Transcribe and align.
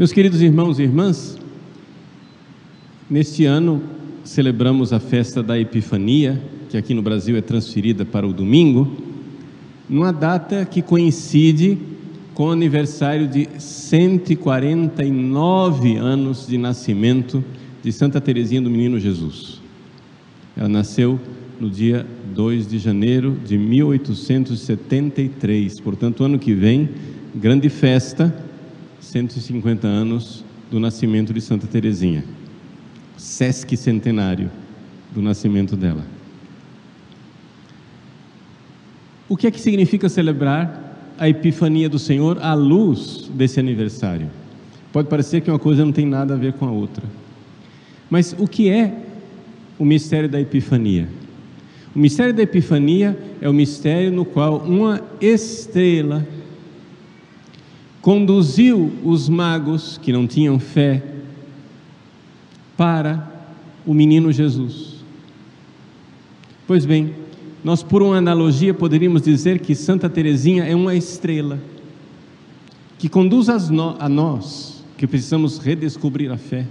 Meus 0.00 0.12
queridos 0.12 0.40
irmãos 0.40 0.78
e 0.78 0.84
irmãs, 0.84 1.36
neste 3.10 3.44
ano 3.44 3.82
celebramos 4.24 4.94
a 4.94 4.98
festa 4.98 5.42
da 5.42 5.60
Epifania, 5.60 6.40
que 6.70 6.78
aqui 6.78 6.94
no 6.94 7.02
Brasil 7.02 7.36
é 7.36 7.42
transferida 7.42 8.02
para 8.02 8.26
o 8.26 8.32
domingo, 8.32 8.90
numa 9.86 10.10
data 10.10 10.64
que 10.64 10.80
coincide 10.80 11.76
com 12.32 12.46
o 12.46 12.50
aniversário 12.50 13.28
de 13.28 13.46
149 13.58 15.96
anos 15.96 16.46
de 16.46 16.56
nascimento 16.56 17.44
de 17.82 17.92
Santa 17.92 18.22
Teresinha 18.22 18.62
do 18.62 18.70
Menino 18.70 18.98
Jesus. 18.98 19.60
Ela 20.56 20.70
nasceu 20.70 21.20
no 21.60 21.68
dia 21.68 22.06
2 22.34 22.66
de 22.66 22.78
janeiro 22.78 23.36
de 23.44 23.58
1873, 23.58 25.78
portanto, 25.80 26.24
ano 26.24 26.38
que 26.38 26.54
vem, 26.54 26.88
grande 27.34 27.68
festa, 27.68 28.48
150 29.00 29.86
anos 29.86 30.44
do 30.70 30.78
nascimento 30.78 31.32
de 31.32 31.40
Santa 31.40 31.66
Teresinha. 31.66 32.24
Sesc 33.16 33.76
centenário 33.76 34.50
do 35.12 35.20
nascimento 35.20 35.76
dela. 35.76 36.04
O 39.28 39.36
que 39.36 39.46
é 39.46 39.50
que 39.50 39.60
significa 39.60 40.08
celebrar 40.08 41.14
a 41.18 41.28
Epifania 41.28 41.88
do 41.88 41.98
Senhor 41.98 42.38
à 42.42 42.54
luz 42.54 43.30
desse 43.34 43.58
aniversário? 43.58 44.30
Pode 44.92 45.08
parecer 45.08 45.40
que 45.40 45.50
uma 45.50 45.58
coisa 45.58 45.84
não 45.84 45.92
tem 45.92 46.06
nada 46.06 46.34
a 46.34 46.36
ver 46.36 46.54
com 46.54 46.66
a 46.66 46.70
outra. 46.70 47.04
Mas 48.08 48.34
o 48.38 48.46
que 48.46 48.68
é 48.68 48.92
o 49.78 49.84
mistério 49.84 50.28
da 50.28 50.40
Epifania? 50.40 51.08
O 51.94 51.98
mistério 51.98 52.34
da 52.34 52.42
Epifania 52.42 53.18
é 53.40 53.48
o 53.48 53.52
mistério 53.52 54.12
no 54.12 54.24
qual 54.24 54.58
uma 54.58 55.00
estrela 55.20 56.26
conduziu 58.00 58.92
os 59.04 59.28
magos 59.28 59.98
que 59.98 60.12
não 60.12 60.26
tinham 60.26 60.58
fé 60.58 61.02
para 62.76 63.28
o 63.86 63.92
menino 63.92 64.32
Jesus. 64.32 64.96
Pois 66.66 66.86
bem, 66.86 67.14
nós 67.62 67.82
por 67.82 68.02
uma 68.02 68.16
analogia 68.16 68.72
poderíamos 68.72 69.22
dizer 69.22 69.60
que 69.60 69.74
Santa 69.74 70.08
Teresinha 70.08 70.64
é 70.64 70.74
uma 70.74 70.94
estrela 70.94 71.58
que 72.98 73.08
conduz 73.08 73.48
a 73.48 74.08
nós 74.08 74.84
que 74.96 75.06
precisamos 75.06 75.58
redescobrir 75.58 76.30
a 76.30 76.36
fé 76.36 76.66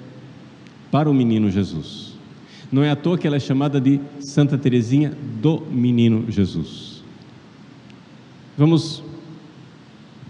para 0.92 1.10
o 1.10 1.14
menino 1.14 1.50
Jesus. 1.50 2.14
Não 2.72 2.84
é 2.84 2.92
à 2.92 2.96
toa 2.96 3.18
que 3.18 3.26
ela 3.26 3.36
é 3.36 3.40
chamada 3.40 3.82
de 3.82 4.00
Santa 4.20 4.58
Teresinha 4.58 5.12
do 5.42 5.62
Menino 5.72 6.26
Jesus. 6.30 7.04
Vamos 8.56 9.04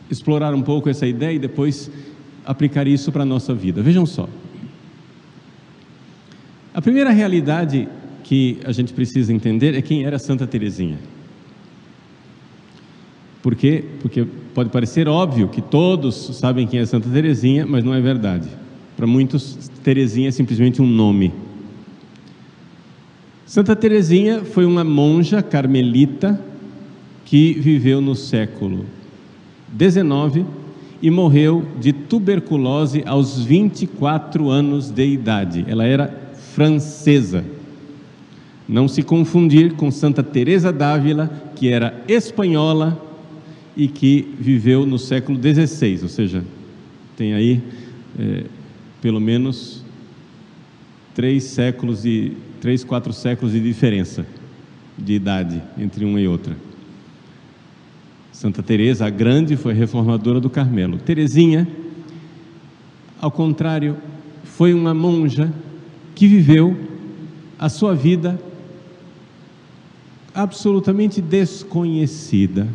explorar 0.09 0.53
um 0.53 0.61
pouco 0.61 0.89
essa 0.89 1.05
ideia 1.05 1.33
e 1.33 1.39
depois 1.39 1.91
aplicar 2.45 2.87
isso 2.87 3.11
para 3.11 3.23
a 3.23 3.25
nossa 3.25 3.53
vida. 3.53 3.81
Vejam 3.81 4.05
só. 4.05 4.27
A 6.73 6.81
primeira 6.81 7.11
realidade 7.11 7.87
que 8.23 8.57
a 8.63 8.71
gente 8.71 8.93
precisa 8.93 9.33
entender 9.33 9.75
é 9.75 9.81
quem 9.81 10.05
era 10.05 10.17
Santa 10.17 10.47
Teresinha. 10.47 10.97
Por 13.41 13.55
quê? 13.55 13.83
Porque 14.01 14.25
pode 14.53 14.69
parecer 14.69 15.07
óbvio 15.07 15.47
que 15.47 15.61
todos 15.61 16.15
sabem 16.37 16.67
quem 16.67 16.79
é 16.79 16.85
Santa 16.85 17.09
Teresinha, 17.09 17.65
mas 17.65 17.83
não 17.83 17.93
é 17.93 18.01
verdade. 18.01 18.49
Para 18.97 19.07
muitos, 19.07 19.69
Teresinha 19.83 20.29
é 20.29 20.31
simplesmente 20.31 20.81
um 20.81 20.87
nome. 20.87 21.33
Santa 23.45 23.75
Teresinha 23.75 24.43
foi 24.43 24.65
uma 24.65 24.83
monja 24.83 25.41
carmelita 25.41 26.39
que 27.25 27.53
viveu 27.53 28.01
no 28.01 28.15
século 28.15 28.85
19 29.71 30.45
e 31.01 31.09
morreu 31.09 31.65
de 31.79 31.93
tuberculose 31.93 33.03
aos 33.05 33.43
24 33.43 34.49
anos 34.49 34.89
de 34.89 35.05
idade. 35.05 35.65
Ela 35.67 35.85
era 35.85 36.33
francesa. 36.53 37.43
Não 38.67 38.87
se 38.87 39.01
confundir 39.01 39.73
com 39.73 39.89
Santa 39.89 40.21
Teresa 40.21 40.71
d'Ávila, 40.71 41.31
que 41.55 41.69
era 41.69 42.03
espanhola 42.07 43.01
e 43.75 43.87
que 43.87 44.35
viveu 44.39 44.85
no 44.85 44.99
século 44.99 45.39
XVI, 45.39 45.99
ou 46.03 46.09
seja, 46.09 46.43
tem 47.15 47.33
aí 47.33 47.61
é, 48.19 48.43
pelo 49.01 49.19
menos 49.19 49.83
três 51.15 51.45
séculos 51.45 52.05
e 52.05 52.33
três, 52.61 52.83
quatro 52.83 53.13
séculos 53.13 53.53
de 53.53 53.59
diferença 53.59 54.25
de 54.97 55.13
idade 55.13 55.61
entre 55.77 56.03
uma 56.03 56.19
e 56.19 56.27
outra. 56.27 56.55
Santa 58.39 58.63
Teresa, 58.63 59.05
a 59.05 59.09
grande, 59.09 59.57
foi 59.57 59.73
reformadora 59.73 60.39
do 60.39 60.49
Carmelo. 60.49 60.97
Teresinha, 60.97 61.67
ao 63.19 63.29
contrário, 63.29 63.97
foi 64.45 64.73
uma 64.73 64.93
monja 64.93 65.51
que 66.15 66.25
viveu 66.25 66.73
a 67.59 67.67
sua 67.67 67.93
vida 67.93 68.39
absolutamente 70.33 71.19
desconhecida. 71.19 72.65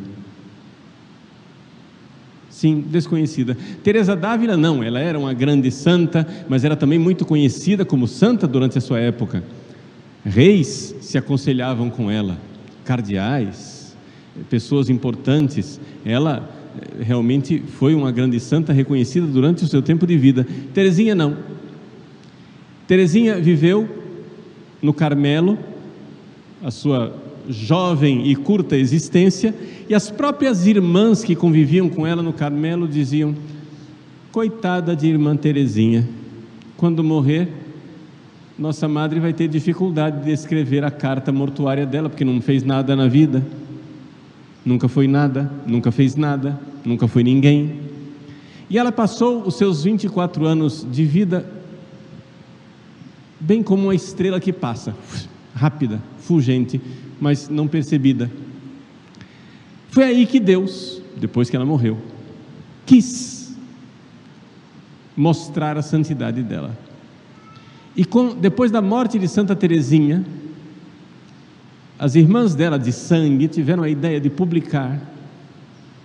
Sim, 2.51 2.85
desconhecida. 2.87 3.57
Teresa 3.83 4.15
d'Ávila 4.15 4.59
não, 4.59 4.83
ela 4.83 5.01
era 5.01 5.19
uma 5.19 5.33
grande 5.33 5.71
santa, 5.71 6.29
mas 6.47 6.63
era 6.63 6.77
também 6.77 6.99
muito 6.99 7.25
conhecida 7.25 7.87
como 7.87 8.07
santa 8.07 8.47
durante 8.47 8.77
a 8.77 8.83
sua 8.83 9.01
época. 9.01 9.43
Reis 10.27 10.95
se 11.01 11.17
aconselhavam 11.17 11.89
com 11.89 12.11
ela, 12.11 12.37
cardeais, 12.85 13.74
pessoas 14.49 14.91
importantes. 14.91 15.81
Ela 16.05 16.49
eh, 16.79 17.03
realmente 17.03 17.63
foi 17.79 17.95
uma 17.95 18.11
grande 18.11 18.39
santa 18.41 18.73
reconhecida 18.73 19.27
durante 19.27 19.65
o 19.65 19.69
seu 19.69 19.83
tempo 19.83 20.07
de 20.07 20.17
vida. 20.17 20.47
Terezinha 20.73 21.15
não. 21.15 21.37
Terezinha 22.87 23.41
viveu 23.41 23.89
no 24.83 24.93
Carmelo 24.93 25.59
a 26.63 26.71
sua 26.71 27.15
jovem 27.49 28.31
e 28.31 28.37
curta 28.37 28.77
existência 28.77 29.55
e 29.89 29.95
as 29.95 30.11
próprias 30.11 30.67
irmãs 30.67 31.23
que 31.23 31.35
conviviam 31.35 31.89
com 31.89 32.07
ela 32.07 32.23
no 32.23 32.33
Carmelo 32.33 32.89
diziam: 32.89 33.35
"Coitada 34.33 34.97
de 34.97 35.07
irmã 35.07 35.37
Terezinha, 35.37 36.09
quando 36.77 37.05
morrer, 37.05 37.49
nossa 38.59 38.89
madre 38.89 39.21
vai 39.21 39.33
ter 39.33 39.49
dificuldade 39.49 40.25
de 40.25 40.33
escrever 40.33 40.85
a 40.85 40.91
carta 40.91 41.33
mortuária 41.33 41.87
dela, 41.87 42.09
porque 42.09 42.25
não 42.25 42.41
fez 42.41 42.63
nada 42.63 42.97
na 42.97 43.07
vida." 43.07 43.45
Nunca 44.65 44.89
foi 44.89 45.07
nada, 45.07 45.51
nunca 45.67 45.93
fez 45.93 46.17
nada, 46.17 46.59
nunca 46.85 47.07
foi 47.07 47.23
ninguém. 47.23 47.81
E 48.71 48.79
ela 48.79 48.91
passou 48.91 49.43
os 49.47 49.57
seus 49.57 49.85
24 49.85 50.47
anos 50.47 50.87
de 50.91 51.05
vida 51.05 51.47
bem 53.39 53.63
como 53.63 53.85
uma 53.85 53.95
estrela 53.95 54.41
que 54.41 54.53
passa, 54.53 54.97
rápida, 55.55 56.01
fulgente, 56.19 56.81
mas 57.21 57.49
não 57.49 57.69
percebida. 57.69 58.31
Foi 59.91 60.05
aí 60.05 60.27
que 60.27 60.41
Deus, 60.41 61.03
depois 61.17 61.51
que 61.51 61.57
ela 61.57 61.67
morreu, 61.67 61.99
quis 62.87 63.55
mostrar 65.17 65.77
a 65.77 65.83
santidade 65.83 66.43
dela. 66.43 66.77
E 67.95 68.05
com, 68.05 68.35
depois 68.35 68.71
da 68.71 68.83
morte 68.83 69.19
de 69.19 69.29
Santa 69.29 69.55
Teresinha, 69.55 70.25
as 71.99 72.15
irmãs 72.15 72.55
dela 72.55 72.79
de 72.79 72.93
sangue 72.93 73.49
tiveram 73.49 73.83
a 73.83 73.89
ideia 73.89 74.21
de 74.21 74.29
publicar 74.29 75.01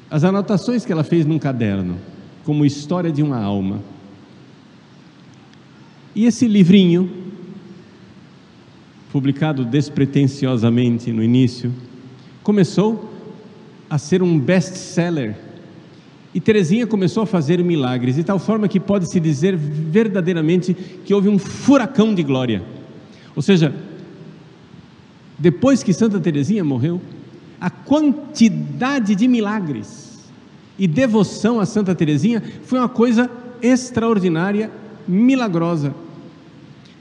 as 0.09 0.23
anotações 0.23 0.85
que 0.85 0.91
ela 0.91 1.03
fez 1.03 1.25
num 1.25 1.39
caderno, 1.39 1.97
como 2.43 2.65
história 2.65 3.11
de 3.11 3.21
uma 3.21 3.37
alma. 3.37 3.79
E 6.15 6.25
esse 6.25 6.47
livrinho, 6.47 7.09
publicado 9.11 9.63
despretensiosamente 9.63 11.11
no 11.11 11.23
início, 11.23 11.73
começou 12.43 13.13
a 13.89 13.97
ser 13.97 14.21
um 14.21 14.39
best-seller. 14.39 15.35
E 16.33 16.39
Terezinha 16.39 16.85
começou 16.85 17.23
a 17.23 17.25
fazer 17.25 17.63
milagres, 17.63 18.15
de 18.15 18.23
tal 18.23 18.37
forma 18.37 18.67
que 18.67 18.79
pode-se 18.79 19.19
dizer 19.19 19.55
verdadeiramente 19.55 20.73
que 20.73 21.13
houve 21.13 21.27
um 21.27 21.39
furacão 21.39 22.13
de 22.13 22.21
glória. 22.21 22.63
Ou 23.35 23.41
seja, 23.41 23.73
depois 25.39 25.81
que 25.81 25.93
Santa 25.93 26.19
Teresinha 26.19 26.63
morreu, 26.63 27.01
a 27.59 27.69
quantidade 27.69 29.15
de 29.15 29.27
milagres 29.27 30.29
e 30.77 30.87
devoção 30.87 31.59
a 31.59 31.65
Santa 31.65 31.95
Teresinha 31.95 32.43
foi 32.63 32.77
uma 32.77 32.89
coisa 32.89 33.29
extraordinária, 33.61 34.69
milagrosa. 35.07 35.93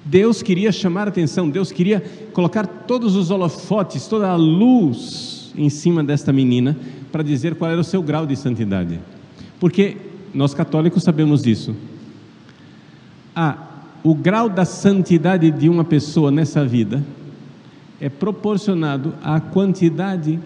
Deus 0.04 0.42
queria 0.42 0.72
chamar 0.72 1.06
a 1.06 1.10
atenção, 1.10 1.50
Deus 1.50 1.70
queria 1.70 2.02
colocar 2.32 2.66
todos 2.66 3.14
os 3.14 3.30
holofotes, 3.30 4.06
toda 4.06 4.28
a 4.28 4.36
luz 4.36 5.52
em 5.56 5.68
cima 5.68 6.02
desta 6.02 6.32
menina 6.32 6.76
para 7.10 7.22
dizer 7.22 7.56
qual 7.56 7.70
era 7.70 7.80
o 7.80 7.84
seu 7.84 8.02
grau 8.02 8.24
de 8.26 8.36
santidade. 8.36 8.98
Porque 9.58 9.96
nós 10.32 10.54
católicos 10.54 11.02
sabemos 11.02 11.42
disso. 11.42 11.74
Ah, 13.34 13.58
o 14.02 14.14
grau 14.14 14.48
da 14.48 14.64
santidade 14.64 15.50
de 15.50 15.68
uma 15.68 15.84
pessoa 15.84 16.30
nessa 16.30 16.64
vida 16.64 17.02
é 18.00 18.08
proporcionado 18.08 19.14
à 19.22 19.40
quantidade 19.40 20.38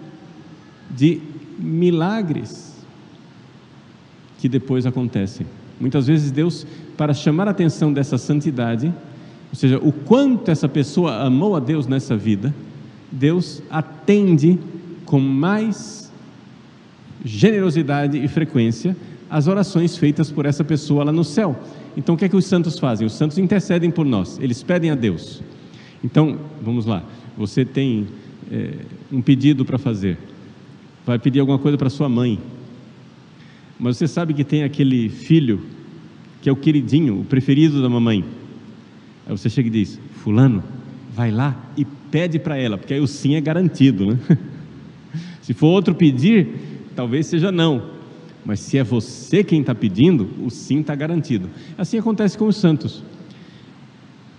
de 0.89 1.21
milagres 1.59 2.73
que 4.39 4.49
depois 4.49 4.85
acontecem. 4.85 5.45
Muitas 5.79 6.07
vezes 6.07 6.31
Deus, 6.31 6.65
para 6.97 7.13
chamar 7.13 7.47
a 7.47 7.51
atenção 7.51 7.91
dessa 7.91 8.17
santidade, 8.17 8.93
ou 9.49 9.55
seja, 9.55 9.77
o 9.77 9.91
quanto 9.91 10.49
essa 10.49 10.67
pessoa 10.67 11.23
amou 11.23 11.55
a 11.55 11.59
Deus 11.59 11.87
nessa 11.87 12.17
vida, 12.17 12.53
Deus 13.11 13.61
atende 13.69 14.59
com 15.05 15.19
mais 15.19 16.11
generosidade 17.23 18.17
e 18.17 18.27
frequência 18.27 18.95
as 19.29 19.47
orações 19.47 19.97
feitas 19.97 20.31
por 20.31 20.45
essa 20.45 20.63
pessoa 20.63 21.03
lá 21.03 21.11
no 21.11 21.23
céu. 21.23 21.55
Então, 21.95 22.15
o 22.15 22.17
que 22.17 22.25
é 22.25 22.29
que 22.29 22.35
os 22.35 22.45
santos 22.45 22.77
fazem? 22.77 23.05
Os 23.05 23.13
santos 23.13 23.37
intercedem 23.37 23.89
por 23.89 24.05
nós, 24.05 24.39
eles 24.39 24.61
pedem 24.61 24.91
a 24.91 24.95
Deus. 24.95 25.41
Então, 26.03 26.37
vamos 26.61 26.85
lá, 26.85 27.03
você 27.37 27.63
tem 27.63 28.07
é, 28.51 28.73
um 29.11 29.21
pedido 29.21 29.63
para 29.63 29.77
fazer, 29.77 30.17
vai 31.05 31.17
pedir 31.17 31.39
alguma 31.39 31.57
coisa 31.57 31.77
para 31.77 31.89
sua 31.89 32.09
mãe, 32.09 32.39
mas 33.79 33.97
você 33.97 34.07
sabe 34.07 34.33
que 34.33 34.43
tem 34.43 34.63
aquele 34.63 35.09
filho 35.09 35.61
que 36.41 36.49
é 36.49 36.51
o 36.51 36.55
queridinho, 36.55 37.21
o 37.21 37.23
preferido 37.23 37.81
da 37.81 37.89
mamãe. 37.89 38.23
Aí 39.25 39.31
você 39.31 39.49
chega 39.49 39.69
e 39.69 39.71
diz: 39.71 39.99
Fulano, 40.15 40.61
vai 41.15 41.31
lá 41.31 41.55
e 41.77 41.85
pede 41.85 42.37
para 42.37 42.57
ela, 42.57 42.77
porque 42.77 42.93
aí 42.93 42.99
o 42.99 43.07
sim 43.07 43.35
é 43.35 43.41
garantido, 43.41 44.05
né? 44.05 44.19
Se 45.41 45.53
for 45.53 45.67
outro 45.67 45.95
pedir, 45.95 46.47
talvez 46.95 47.27
seja 47.27 47.51
não, 47.51 47.89
mas 48.45 48.59
se 48.61 48.77
é 48.77 48.83
você 48.83 49.43
quem 49.43 49.59
está 49.59 49.75
pedindo, 49.75 50.29
o 50.41 50.49
sim 50.49 50.79
está 50.79 50.95
garantido. 50.95 51.49
Assim 51.77 51.97
acontece 51.97 52.37
com 52.37 52.47
os 52.47 52.55
santos. 52.55 53.03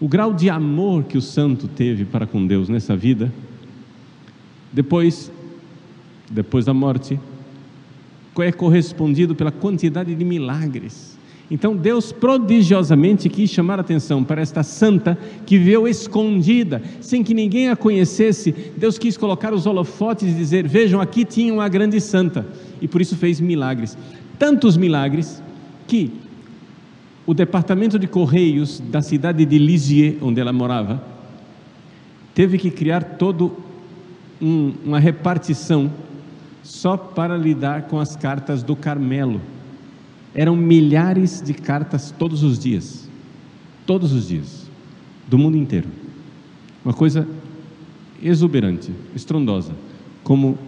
O 0.05 0.07
grau 0.07 0.35
de 0.35 0.51
amor 0.51 1.05
que 1.05 1.17
o 1.17 1.23
santo 1.23 1.67
teve 1.67 2.05
para 2.05 2.27
com 2.27 2.47
Deus 2.47 2.69
nessa 2.69 2.95
vida, 2.95 3.33
depois, 4.71 5.33
depois 6.31 6.67
da 6.67 6.75
morte, 6.75 7.19
é 8.39 8.53
correspondido 8.53 9.35
pela 9.35 9.51
quantidade 9.51 10.15
de 10.15 10.23
milagres. 10.23 11.19
Então 11.51 11.75
Deus 11.75 12.13
prodigiosamente 12.13 13.31
quis 13.31 13.49
chamar 13.49 13.79
a 13.79 13.81
atenção 13.81 14.23
para 14.23 14.43
esta 14.43 14.63
santa 14.63 15.19
que 15.47 15.57
viveu 15.57 15.89
escondida, 15.89 16.83
sem 17.01 17.25
que 17.25 17.33
ninguém 17.33 17.71
a 17.71 17.75
conhecesse. 17.77 18.55
Deus 18.77 18.99
quis 18.99 19.17
colocar 19.17 19.55
os 19.55 19.65
holofotes 19.65 20.29
e 20.29 20.37
dizer: 20.37 20.69
Vejam, 20.69 21.01
aqui 21.01 21.25
tinha 21.25 21.55
uma 21.55 21.67
grande 21.67 21.99
santa, 21.99 22.47
e 22.79 22.87
por 22.87 23.01
isso 23.01 23.17
fez 23.17 23.41
milagres. 23.41 23.97
Tantos 24.39 24.77
milagres 24.77 25.43
que 25.87 26.13
o 27.27 27.33
departamento 27.33 27.99
de 27.99 28.07
correios 28.07 28.81
da 28.81 29.01
cidade 29.01 29.45
de 29.45 29.59
Lisieux, 29.59 30.19
onde 30.23 30.41
ela 30.41 30.53
morava, 30.53 31.03
teve 32.35 32.59
que 32.59 32.71
criar 32.71 33.03
todo 33.03 33.53
um, 34.41 34.75
uma 34.85 34.99
repartição 34.99 35.91
só 36.63 36.97
para 36.97 37.37
lidar 37.37 37.83
com 37.83 37.99
as 37.99 38.17
cartas 38.17 38.63
do 38.63 38.77
Carmelo. 38.77 39.41
Eram 40.35 40.57
milhares 40.57 41.41
de 41.41 41.55
cartas 41.55 42.11
todos 42.11 42.43
os 42.43 42.59
dias, 42.59 43.09
todos 43.87 44.13
os 44.13 44.29
dias, 44.29 44.71
do 45.29 45.39
mundo 45.39 45.57
inteiro. 45.57 45.89
Uma 46.85 46.93
coisa 46.93 47.27
exuberante, 48.23 48.93
estrondosa, 49.15 49.73
como 50.23 50.59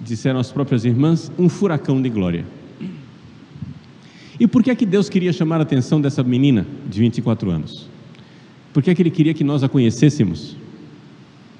disseram 0.00 0.38
as 0.38 0.52
próprias 0.52 0.84
irmãs, 0.84 1.30
um 1.38 1.48
furacão 1.48 2.00
de 2.00 2.08
glória. 2.08 2.44
E 4.40 4.46
por 4.46 4.64
que 4.64 4.70
é 4.70 4.74
que 4.74 4.86
Deus 4.86 5.10
queria 5.10 5.34
chamar 5.34 5.60
a 5.60 5.62
atenção 5.64 6.00
dessa 6.00 6.24
menina 6.24 6.66
de 6.88 6.98
24 6.98 7.50
anos? 7.50 7.86
Por 8.72 8.82
que 8.82 8.90
é 8.90 8.94
que 8.94 9.02
ele 9.02 9.10
queria 9.10 9.34
que 9.34 9.44
nós 9.44 9.62
a 9.62 9.68
conhecêssemos? 9.68 10.56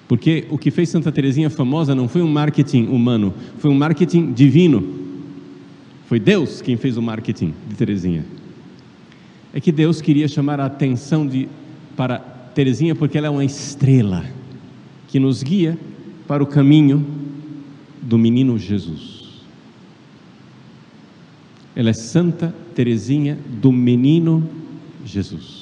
Porque 0.09 0.47
o 0.49 0.57
que 0.57 0.71
fez 0.71 0.89
Santa 0.89 1.13
Teresinha 1.13 1.51
famosa 1.51 1.95
não 1.95 2.09
foi 2.09 2.23
um 2.23 2.29
marketing 2.29 2.87
humano, 2.87 3.35
foi 3.59 3.71
um 3.71 3.75
marketing 3.75 4.33
divino. 4.33 4.99
Foi 6.07 6.19
Deus 6.19 6.63
quem 6.63 6.79
fez 6.79 6.97
o 6.97 7.03
marketing 7.03 7.55
de 7.69 7.75
Teresinha. 7.77 8.25
É 9.53 9.61
que 9.61 9.71
Deus 9.71 10.01
queria 10.01 10.27
chamar 10.27 10.59
a 10.59 10.65
atenção 10.65 11.27
de, 11.27 11.49
para 11.95 12.19
Teresinha 12.19 12.95
porque 12.95 13.19
ela 13.19 13.27
é 13.27 13.31
uma 13.31 13.45
estrela 13.45 14.25
que 15.07 15.21
nos 15.21 15.43
guia 15.43 15.79
para 16.27 16.43
o 16.43 16.47
caminho 16.47 17.07
do 18.01 18.17
menino 18.17 18.59
Jesus. 18.59 19.20
Ela 21.81 21.91
é 21.91 21.95
Santa 21.95 22.55
Teresinha 22.75 23.39
do 23.63 23.73
menino 23.73 24.47
Jesus. 25.05 25.61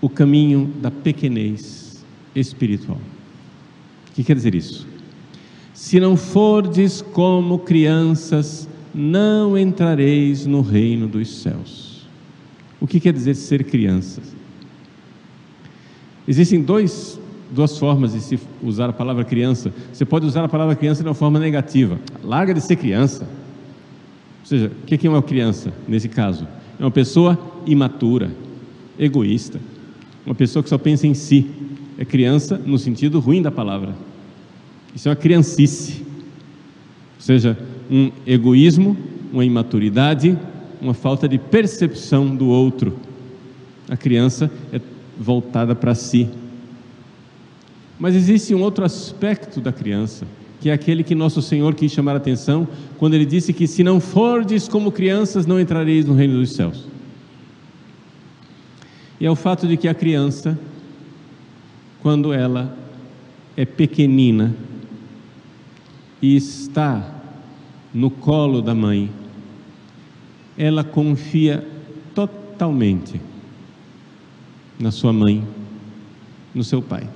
o 0.00 0.08
caminho 0.08 0.72
da 0.80 0.90
pequenez 0.90 2.04
espiritual. 2.34 2.98
O 4.10 4.14
que 4.14 4.24
quer 4.24 4.34
dizer 4.34 4.54
isso? 4.54 4.86
Se 5.74 6.00
não 6.00 6.16
fordes 6.16 7.02
como 7.02 7.58
crianças, 7.58 8.68
não 8.94 9.56
entrareis 9.56 10.46
no 10.46 10.60
reino 10.60 11.06
dos 11.06 11.42
céus. 11.42 12.06
O 12.80 12.86
que 12.86 13.00
quer 13.00 13.12
dizer 13.12 13.34
ser 13.34 13.64
criança? 13.64 14.20
Existem 16.26 16.62
dois, 16.62 17.18
duas 17.50 17.78
formas 17.78 18.12
de 18.12 18.20
se 18.20 18.38
usar 18.62 18.90
a 18.90 18.92
palavra 18.92 19.24
criança. 19.24 19.72
Você 19.92 20.04
pode 20.04 20.26
usar 20.26 20.44
a 20.44 20.48
palavra 20.48 20.76
criança 20.76 21.02
de 21.02 21.08
uma 21.08 21.14
forma 21.14 21.38
negativa. 21.38 21.98
Larga 22.22 22.54
de 22.54 22.60
ser 22.60 22.76
criança. 22.76 23.24
Ou 23.24 24.46
seja, 24.46 24.72
o 24.82 24.86
que 24.86 25.06
é 25.06 25.10
uma 25.10 25.22
criança 25.22 25.72
nesse 25.86 26.08
caso? 26.08 26.46
É 26.78 26.84
uma 26.84 26.90
pessoa 26.90 27.38
imatura, 27.66 28.30
egoísta, 28.98 29.60
uma 30.24 30.34
pessoa 30.34 30.62
que 30.62 30.68
só 30.68 30.78
pensa 30.78 31.06
em 31.06 31.14
si. 31.14 31.46
É 31.98 32.04
criança 32.04 32.60
no 32.64 32.78
sentido 32.78 33.18
ruim 33.18 33.42
da 33.42 33.50
palavra. 33.50 33.94
Isso 34.94 35.08
é 35.08 35.10
uma 35.10 35.16
criancice. 35.16 36.02
Ou 36.02 37.20
seja, 37.20 37.58
um 37.90 38.10
egoísmo, 38.26 38.96
uma 39.32 39.44
imaturidade, 39.44 40.38
uma 40.80 40.94
falta 40.94 41.28
de 41.28 41.38
percepção 41.38 42.34
do 42.34 42.46
outro. 42.46 42.96
A 43.88 43.96
criança 43.96 44.50
é 44.72 44.80
voltada 45.18 45.74
para 45.74 45.94
si. 45.94 46.28
Mas 47.98 48.14
existe 48.14 48.54
um 48.54 48.62
outro 48.62 48.84
aspecto 48.84 49.60
da 49.60 49.72
criança, 49.72 50.26
que 50.60 50.70
é 50.70 50.72
aquele 50.72 51.02
que 51.02 51.14
nosso 51.14 51.42
Senhor 51.42 51.74
quis 51.74 51.90
chamar 51.92 52.12
a 52.12 52.16
atenção 52.18 52.66
quando 52.96 53.14
ele 53.14 53.26
disse 53.26 53.52
que 53.52 53.66
se 53.66 53.82
não 53.82 54.00
fordes 54.00 54.68
como 54.68 54.92
crianças, 54.92 55.46
não 55.46 55.58
entrareis 55.58 56.04
no 56.04 56.14
reino 56.14 56.38
dos 56.38 56.52
céus 56.52 56.86
e 59.20 59.26
é 59.26 59.30
o 59.30 59.36
fato 59.36 59.66
de 59.66 59.76
que 59.76 59.88
a 59.88 59.94
criança, 59.94 60.58
quando 62.00 62.32
ela 62.32 62.76
é 63.56 63.64
pequenina 63.64 64.54
e 66.22 66.36
está 66.36 67.16
no 67.92 68.10
colo 68.10 68.62
da 68.62 68.74
mãe, 68.74 69.10
ela 70.56 70.84
confia 70.84 71.66
totalmente 72.14 73.20
na 74.78 74.92
sua 74.92 75.12
mãe, 75.12 75.44
no 76.54 76.62
seu 76.62 76.80
pai. 76.80 77.08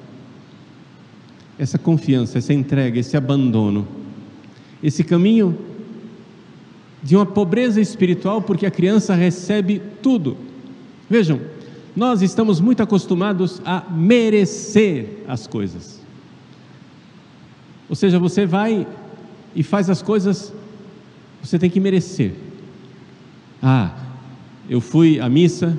Essa 1.59 1.79
confiança, 1.79 2.39
essa 2.39 2.53
entrega, 2.53 2.99
esse 2.99 3.17
abandono, 3.17 3.87
esse 4.83 5.05
caminho 5.05 5.57
de 7.03 7.17
uma 7.17 7.27
pobreza 7.27 7.81
espiritual, 7.81 8.41
porque 8.41 8.65
a 8.65 8.71
criança 8.71 9.15
recebe 9.15 9.83
tudo. 10.03 10.37
Vejam, 11.11 11.41
nós 11.95 12.23
estamos 12.23 12.61
muito 12.61 12.83
acostumados 12.83 13.61
a 13.65 13.85
merecer 13.91 15.25
as 15.29 15.47
coisas. 15.47 16.01
Ou 17.89 17.97
seja, 17.97 18.19
você 18.19 18.47
vai 18.47 18.87
e 19.55 19.63
faz 19.63 19.91
as 19.91 20.01
coisas, 20.01 20.53
você 21.43 21.59
tem 21.59 21.69
que 21.69 21.81
merecer. 21.81 22.33
Ah, 23.63 23.95
eu 24.69 24.81
fui 24.81 25.21
à 25.21 25.29
missa, 25.29 25.77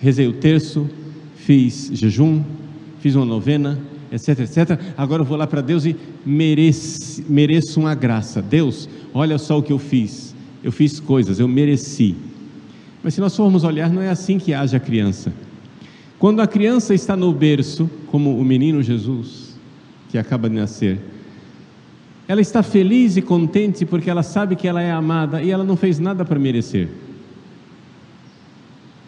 rezei 0.00 0.26
o 0.26 0.32
terço, 0.32 0.88
fiz 1.36 1.90
jejum, 1.92 2.42
fiz 3.00 3.14
uma 3.14 3.24
novena, 3.24 3.78
etc, 4.12 4.40
etc. 4.40 4.78
Agora 4.96 5.22
eu 5.22 5.26
vou 5.26 5.38
lá 5.38 5.46
para 5.46 5.62
Deus 5.62 5.86
e 5.86 5.96
mereço, 6.24 7.24
mereço 7.28 7.80
uma 7.80 7.94
graça. 7.94 8.42
Deus, 8.42 8.88
olha 9.14 9.38
só 9.38 9.58
o 9.58 9.62
que 9.62 9.72
eu 9.72 9.78
fiz. 9.78 10.34
Eu 10.62 10.70
fiz 10.70 11.00
coisas, 11.00 11.40
eu 11.40 11.48
mereci. 11.48 12.14
Mas 13.02 13.14
se 13.14 13.20
nós 13.20 13.34
formos 13.34 13.64
olhar, 13.64 13.90
não 13.90 14.02
é 14.02 14.10
assim 14.10 14.38
que 14.38 14.52
age 14.52 14.76
a 14.76 14.80
criança. 14.80 15.32
Quando 16.18 16.40
a 16.40 16.46
criança 16.46 16.94
está 16.94 17.16
no 17.16 17.32
berço, 17.32 17.90
como 18.06 18.38
o 18.38 18.44
menino 18.44 18.82
Jesus, 18.82 19.58
que 20.08 20.18
acaba 20.18 20.48
de 20.48 20.54
nascer, 20.54 21.00
ela 22.28 22.40
está 22.40 22.62
feliz 22.62 23.16
e 23.16 23.22
contente 23.22 23.84
porque 23.84 24.08
ela 24.08 24.22
sabe 24.22 24.54
que 24.54 24.68
ela 24.68 24.80
é 24.80 24.92
amada 24.92 25.42
e 25.42 25.50
ela 25.50 25.64
não 25.64 25.76
fez 25.76 25.98
nada 25.98 26.24
para 26.24 26.38
merecer. 26.38 26.88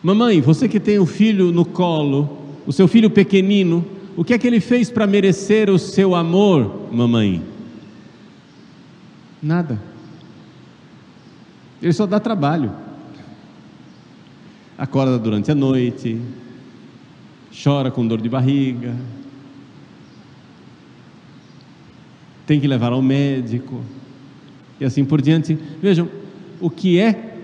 Mamãe, 0.02 0.40
você 0.40 0.68
que 0.68 0.80
tem 0.80 0.98
o 0.98 1.06
filho 1.06 1.52
no 1.52 1.64
colo, 1.64 2.38
o 2.66 2.72
seu 2.72 2.88
filho 2.88 3.08
pequenino, 3.08 3.84
o 4.16 4.24
que 4.24 4.34
é 4.34 4.38
que 4.38 4.46
ele 4.46 4.60
fez 4.60 4.90
para 4.90 5.06
merecer 5.06 5.70
o 5.70 5.78
seu 5.78 6.14
amor, 6.14 6.88
mamãe? 6.92 7.42
Nada. 9.42 9.80
Ele 11.82 11.92
só 11.92 12.06
dá 12.06 12.18
trabalho. 12.18 12.72
Acorda 14.76 15.18
durante 15.18 15.50
a 15.50 15.54
noite, 15.54 16.20
chora 17.62 17.90
com 17.90 18.06
dor 18.06 18.20
de 18.20 18.28
barriga, 18.28 18.94
tem 22.46 22.60
que 22.60 22.66
levar 22.66 22.92
ao 22.92 23.00
médico 23.00 23.80
e 24.80 24.84
assim 24.84 25.04
por 25.04 25.20
diante. 25.20 25.58
Vejam, 25.80 26.08
o 26.60 26.68
que 26.68 26.98
é 26.98 27.36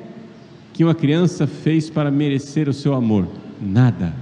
que 0.73 0.85
uma 0.85 0.95
criança 0.95 1.47
fez 1.47 1.89
para 1.89 2.11
merecer 2.11 2.69
o 2.69 2.73
seu 2.73 2.95
amor? 2.95 3.29
Nada. 3.61 4.15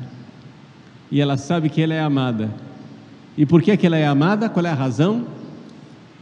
E 1.11 1.21
ela 1.21 1.37
sabe 1.37 1.69
que 1.69 1.81
ela 1.81 1.95
é 1.95 2.01
amada. 2.01 2.51
E 3.37 3.47
por 3.47 3.63
que, 3.63 3.77
que 3.77 3.87
ela 3.87 3.97
é 3.97 4.07
amada? 4.07 4.49
Qual 4.49 4.65
é 4.65 4.71
a 4.71 4.75
razão? 4.75 5.27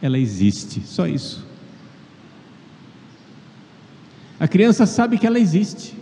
Ela 0.01 0.19
existe, 0.19 0.81
só 0.85 1.07
isso. 1.07 1.45
A 4.39 4.47
criança 4.47 4.85
sabe 4.87 5.19
que 5.19 5.27
ela 5.27 5.39
existe. 5.39 5.95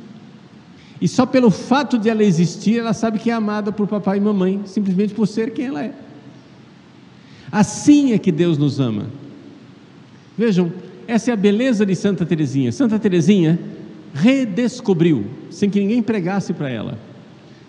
E 1.00 1.08
só 1.08 1.24
pelo 1.24 1.50
fato 1.50 1.98
de 1.98 2.08
ela 2.08 2.22
existir, 2.22 2.78
ela 2.78 2.92
sabe 2.92 3.18
que 3.18 3.30
é 3.30 3.34
amada 3.34 3.70
por 3.70 3.86
papai 3.86 4.18
e 4.18 4.20
mamãe, 4.20 4.62
simplesmente 4.64 5.14
por 5.14 5.26
ser 5.26 5.52
quem 5.52 5.66
ela 5.66 5.84
é. 5.84 5.92
Assim 7.50 8.12
é 8.12 8.18
que 8.18 8.32
Deus 8.32 8.58
nos 8.58 8.80
ama. 8.80 9.06
Vejam, 10.36 10.72
essa 11.06 11.30
é 11.30 11.34
a 11.34 11.36
beleza 11.36 11.86
de 11.86 11.94
Santa 11.94 12.26
Teresinha. 12.26 12.72
Santa 12.72 12.98
Teresinha 12.98 13.58
redescobriu, 14.12 15.26
sem 15.50 15.70
que 15.70 15.78
ninguém 15.78 16.02
pregasse 16.02 16.52
para 16.52 16.68
ela, 16.68 16.98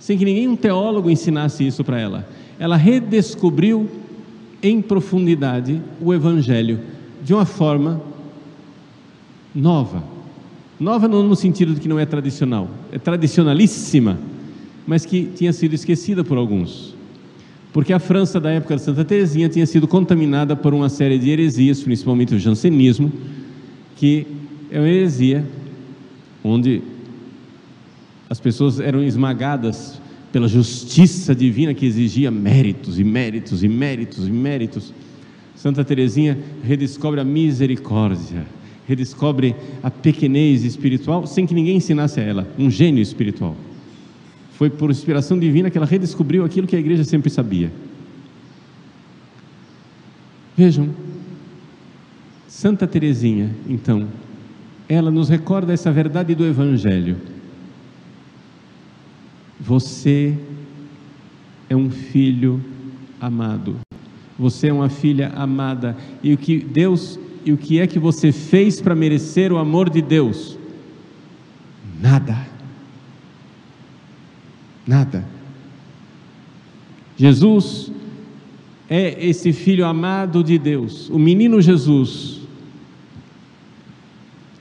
sem 0.06 0.20
que 0.20 0.24
nenhum 0.24 0.56
teólogo 0.56 1.10
ensinasse 1.10 1.66
isso 1.66 1.84
para 1.84 2.00
ela. 2.00 2.30
Ela 2.60 2.76
redescobriu 2.76 3.90
em 4.62 4.80
profundidade 4.80 5.82
o 6.00 6.14
evangelho 6.14 6.80
de 7.24 7.34
uma 7.34 7.44
forma 7.44 8.00
nova. 9.54 10.04
Nova 10.80 11.08
não 11.08 11.24
no 11.24 11.36
sentido 11.36 11.74
de 11.74 11.80
que 11.80 11.88
não 11.88 11.98
é 11.98 12.06
tradicional, 12.06 12.70
é 12.92 13.00
tradicionalíssima, 13.00 14.20
mas 14.86 15.08
que 15.08 15.26
tinha 15.36 15.52
sido 15.52 15.74
esquecida 15.74 16.24
por 16.24 16.38
alguns. 16.38 16.94
Porque 17.74 17.92
a 17.92 17.98
França 17.98 18.40
da 18.40 18.52
época 18.52 18.76
de 18.76 18.84
Santa 18.84 19.04
Teresinha 19.04 19.50
tinha 19.50 19.66
sido 19.66 19.88
contaminada 19.88 20.56
por 20.56 20.72
uma 20.72 20.88
série 20.88 21.18
de 21.18 21.32
heresias, 21.32 21.82
principalmente 21.82 22.36
o 22.36 22.40
jansenismo, 22.40 23.12
que 23.96 24.28
é 24.70 24.78
uma 24.78 24.88
heresia 24.88 25.44
onde 26.44 26.84
as 28.30 28.40
pessoas 28.40 28.80
eram 28.80 29.04
esmagadas 29.04 30.00
pela 30.32 30.48
justiça 30.48 31.34
divina 31.34 31.74
que 31.74 31.86
exigia 31.86 32.30
méritos 32.30 33.00
e 33.00 33.04
méritos 33.04 33.64
e 33.64 33.68
méritos 33.68 34.28
e 34.28 34.32
méritos. 34.32 34.94
Santa 35.56 35.84
Teresinha 35.84 36.38
redescobre 36.64 37.20
a 37.20 37.24
misericórdia 37.24 38.46
redescobre 38.88 39.56
a 39.82 39.90
pequenez 39.90 40.64
espiritual 40.64 41.26
sem 41.26 41.46
que 41.46 41.54
ninguém 41.54 41.78
ensinasse 41.78 42.20
a 42.20 42.24
ela, 42.24 42.48
um 42.58 42.70
gênio 42.70 43.02
espiritual. 43.02 43.56
Foi 44.54 44.70
por 44.70 44.90
inspiração 44.90 45.38
divina 45.38 45.70
que 45.70 45.78
ela 45.78 45.88
redescobriu 45.88 46.46
aquilo 46.46 46.68
que 46.68 46.76
a 46.76 46.80
igreja 46.80 47.04
sempre 47.04 47.30
sabia. 47.30 47.72
Vejam, 50.56 50.90
Santa 52.48 52.88
Teresinha, 52.88 53.54
então, 53.68 54.08
ela 54.88 55.12
nos 55.12 55.28
recorda 55.28 55.74
essa 55.74 55.92
verdade 55.92 56.34
do 56.34 56.46
Evangelho. 56.46 57.18
Você 59.66 60.38
é 61.68 61.76
um 61.76 61.90
filho 61.90 62.64
amado. 63.20 63.78
Você 64.38 64.68
é 64.68 64.74
uma 64.74 64.90
filha 64.90 65.30
amada. 65.30 65.98
E 66.22 66.34
o 66.34 66.38
que 66.38 66.60
Deus 66.60 67.20
e 67.44 67.52
o 67.52 67.58
que 67.58 67.80
é 67.80 67.86
que 67.86 68.00
você 68.00 68.32
fez 68.32 68.82
para 68.82 68.96
merecer 68.96 69.52
o 69.52 69.58
amor 69.58 69.90
de 69.90 70.02
Deus? 70.02 70.58
Nada. 72.00 72.48
Nada. 74.86 75.26
Jesus 77.18 77.92
é 78.90 79.26
esse 79.26 79.52
filho 79.54 79.86
amado 79.86 80.44
de 80.44 80.58
Deus, 80.60 81.10
o 81.10 81.18
menino 81.18 81.62
Jesus, 81.62 82.42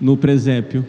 no 0.00 0.16
presépio, 0.16 0.84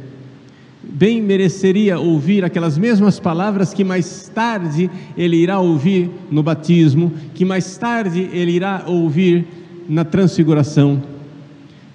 bem 0.93 1.21
mereceria 1.21 1.99
ouvir 1.99 2.43
aquelas 2.43 2.77
mesmas 2.77 3.19
palavras 3.19 3.73
que 3.73 3.83
mais 3.83 4.29
tarde 4.33 4.89
ele 5.17 5.37
irá 5.37 5.59
ouvir 5.59 6.09
no 6.31 6.41
batismo, 6.41 7.11
que 7.33 7.43
mais 7.43 7.77
tarde 7.77 8.29
ele 8.31 8.51
irá 8.51 8.83
ouvir 8.87 9.45
na 9.87 10.03
transfiguração 10.03 11.15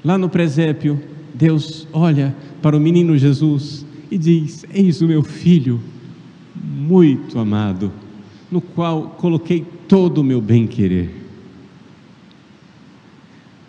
Lá 0.02 0.16
no 0.16 0.30
presépio, 0.30 0.99
Deus 1.35 1.87
olha 1.92 2.35
para 2.62 2.76
o 2.76 2.80
menino 2.80 3.18
Jesus 3.18 3.85
e 4.11 4.16
diz: 4.16 4.64
Eis 4.73 5.02
o 5.02 5.06
meu 5.06 5.23
filho, 5.23 5.80
muito 6.56 7.38
amado, 7.38 7.92
no 8.50 8.61
qual 8.61 9.14
coloquei 9.18 9.64
todo 9.87 10.18
o 10.18 10.25
meu 10.25 10.40
bem-querer. 10.40 11.11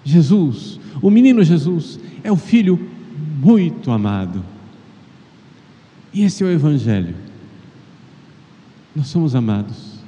Jesus, 0.06 0.80
o 1.02 1.10
menino 1.10 1.44
Jesus, 1.44 2.00
é 2.24 2.32
o 2.32 2.38
filho 2.38 2.80
muito 3.42 3.92
amado. 3.92 4.44
E 6.14 6.24
esse 6.24 6.44
é 6.44 6.48
o 6.48 6.52
Evangelho. 6.52 7.16
Nós 8.96 9.08
somos 9.08 9.36
amados. 9.36 10.00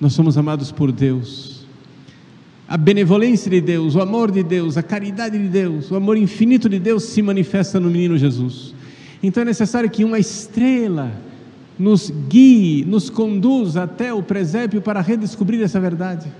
Nós 0.00 0.12
somos 0.12 0.38
amados 0.38 0.72
por 0.72 0.90
Deus 0.90 1.60
a 2.70 2.76
benevolência 2.76 3.50
de 3.50 3.60
Deus, 3.60 3.96
o 3.96 4.00
amor 4.00 4.30
de 4.30 4.44
Deus, 4.44 4.76
a 4.76 4.82
caridade 4.82 5.36
de 5.36 5.48
Deus, 5.48 5.90
o 5.90 5.96
amor 5.96 6.16
infinito 6.16 6.68
de 6.68 6.78
Deus 6.78 7.02
se 7.02 7.20
manifesta 7.20 7.80
no 7.80 7.90
menino 7.90 8.16
Jesus. 8.16 8.72
Então 9.20 9.42
é 9.42 9.44
necessário 9.44 9.90
que 9.90 10.04
uma 10.04 10.20
estrela 10.20 11.10
nos 11.76 12.12
guie, 12.28 12.84
nos 12.84 13.10
conduza 13.10 13.82
até 13.82 14.14
o 14.14 14.22
presépio 14.22 14.80
para 14.80 15.00
redescobrir 15.00 15.60
essa 15.60 15.80
verdade. 15.80 16.30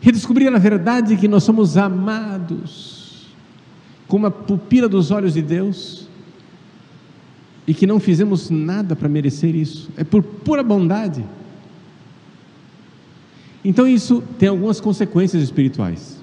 Redescobrir 0.00 0.52
a 0.52 0.58
verdade 0.58 1.16
que 1.16 1.28
nós 1.28 1.44
somos 1.44 1.76
amados 1.76 3.28
com 4.08 4.16
uma 4.16 4.30
pupila 4.30 4.88
dos 4.88 5.12
olhos 5.12 5.34
de 5.34 5.42
Deus 5.42 6.05
e 7.66 7.74
que 7.74 7.86
não 7.86 7.98
fizemos 7.98 8.48
nada 8.48 8.94
para 8.94 9.08
merecer 9.08 9.54
isso, 9.54 9.90
é 9.96 10.04
por 10.04 10.22
pura 10.22 10.62
bondade. 10.62 11.24
Então 13.64 13.86
isso 13.86 14.22
tem 14.38 14.48
algumas 14.48 14.80
consequências 14.80 15.42
espirituais. 15.42 16.16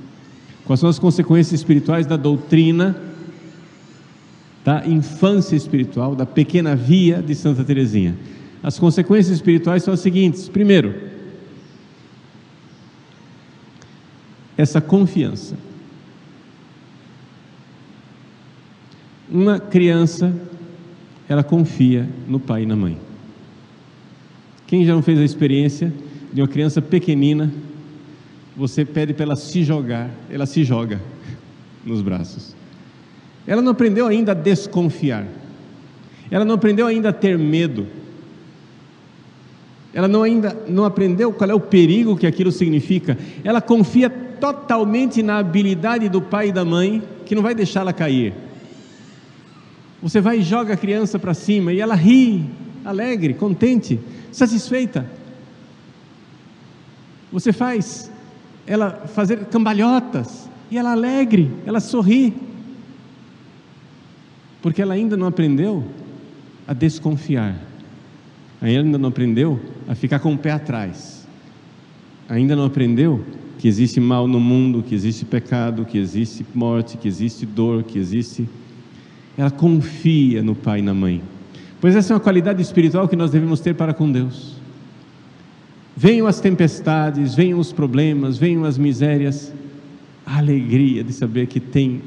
Quais 0.66 0.80
são 0.80 0.90
as 0.90 0.98
consequências 0.98 1.60
espirituais 1.60 2.06
da 2.06 2.16
doutrina 2.16 2.96
da 4.64 4.88
infância 4.88 5.58
espiritual, 5.58 6.16
da 6.16 6.26
pequena 6.26 6.74
via 6.74 7.22
de 7.22 7.36
Santa 7.36 7.66
Teresinha? 7.66 8.18
As 8.64 8.80
consequências 8.80 9.36
espirituais 9.36 9.84
são 9.84 9.94
as 9.94 10.00
seguintes: 10.00 10.48
primeiro, 10.48 10.96
essa 14.58 14.80
confiança. 14.80 15.58
Uma 19.30 19.60
criança, 19.60 20.34
ela 21.28 21.44
confia 21.44 22.08
no 22.28 22.40
pai 22.40 22.64
e 22.64 22.66
na 22.66 22.76
mãe. 22.76 22.98
Quem 24.68 24.86
já 24.86 24.94
não 24.94 25.02
fez 25.02 25.20
a 25.20 25.24
experiência 25.24 25.94
de 26.32 26.42
uma 26.42 26.48
criança 26.48 26.82
pequenina, 26.82 27.52
você 28.56 28.84
pede 28.84 29.14
para 29.14 29.24
ela 29.24 29.36
se 29.36 29.64
jogar, 29.64 30.10
ela 30.30 30.46
se 30.46 30.64
joga 30.64 31.00
nos 31.86 32.02
braços. 32.02 32.56
Ela 33.46 33.62
não 33.62 33.72
aprendeu 33.72 34.08
ainda 34.08 34.32
a 34.32 34.36
desconfiar. 34.36 35.26
Ela 36.32 36.46
não 36.46 36.56
aprendeu 36.56 36.88
ainda 36.88 37.10
a 37.10 37.14
ter 37.14 37.38
medo. 37.38 37.86
Ela 39.94 40.08
não 40.08 40.24
ainda 40.24 40.58
não 40.68 40.86
aprendeu 40.86 41.32
qual 41.32 41.50
é 41.50 41.54
o 41.54 41.60
perigo 41.60 42.18
que 42.18 42.26
aquilo 42.26 42.52
significa. 42.52 43.18
Ela 43.44 43.62
confia 43.62 44.10
totalmente 44.10 45.22
na 45.22 45.38
habilidade 45.38 46.10
do 46.10 46.22
pai 46.22 46.50
e 46.50 46.52
da 46.52 46.66
mãe, 46.66 47.04
que 47.26 47.36
não 47.36 47.44
vai 47.44 47.54
deixá-la 47.54 47.94
cair. 47.94 48.34
Você 50.04 50.20
vai 50.20 50.40
e 50.40 50.44
joga 50.44 50.74
a 50.74 50.78
criança 50.78 51.18
para 51.18 51.34
cima 51.34 51.72
e 51.72 51.80
ela 51.80 51.96
ri, 51.96 52.44
alegre, 52.84 53.34
contente, 53.34 53.98
satisfeita. 54.34 55.10
Você 57.32 57.54
faz 57.54 58.12
ela 58.68 59.08
fazer 59.08 59.46
cambalhotas 59.46 60.50
e 60.70 60.78
ela 60.78 60.92
alegre, 60.92 61.50
ela 61.66 61.80
sorri. 61.80 62.34
Porque 64.62 64.82
ela 64.82 64.94
ainda 64.94 65.16
não 65.16 65.28
aprendeu 65.28 65.86
a 66.68 66.74
desconfiar. 66.74 67.56
Ainda 68.62 68.98
não 68.98 69.08
aprendeu 69.08 69.58
a 69.88 69.96
ficar 69.96 70.20
com 70.20 70.34
o 70.34 70.38
pé 70.38 70.52
atrás. 70.52 71.26
Ainda 72.28 72.58
não 72.58 72.66
aprendeu 72.66 73.24
que 73.58 73.70
existe 73.70 74.02
mal 74.02 74.28
no 74.28 74.42
mundo, 74.42 74.84
que 74.84 74.94
existe 74.94 75.24
pecado, 75.24 75.86
que 75.86 75.98
existe 75.98 76.46
morte, 76.54 76.98
que 76.98 77.08
existe 77.08 77.46
dor, 77.46 77.84
que 77.84 77.98
existe. 77.98 78.50
Ela 79.38 79.52
confia 79.52 80.44
no 80.44 80.56
pai 80.56 80.80
e 80.80 80.82
na 80.82 80.94
mãe. 80.94 81.22
Pois 81.82 81.96
essa 81.96 82.14
é 82.14 82.16
uma 82.16 82.20
qualidade 82.20 82.62
espiritual 82.62 83.08
que 83.08 83.16
nós 83.16 83.32
devemos 83.32 83.60
ter 83.60 83.76
para 83.76 83.94
com 83.94 84.12
Deus. 84.12 84.54
Venham 85.96 86.28
as 86.28 86.40
tempestades, 86.40 87.36
venham 87.36 87.60
os 87.60 87.72
problemas, 87.72 88.38
venham 88.38 88.64
as 88.64 88.78
misérias, 88.78 89.54
a 90.26 90.38
alegria 90.38 91.04
de 91.04 91.14
saber 91.14 91.48
que 91.48 91.60
tem 91.60 92.02